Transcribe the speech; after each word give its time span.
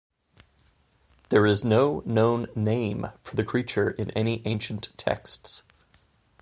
There 1.29 1.45
is 1.45 1.63
no 1.63 2.01
known 2.07 2.47
name 2.55 3.05
for 3.21 3.35
the 3.35 3.43
creature 3.43 3.91
in 3.91 4.09
any 4.17 4.41
ancient 4.47 4.89
texts. 4.97 5.61